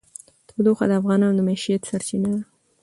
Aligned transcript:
تودوخه 0.47 0.85
د 0.89 0.93
افغانانو 0.99 1.37
د 1.37 1.41
معیشت 1.47 1.81
سرچینه 1.89 2.29
ده. 2.33 2.41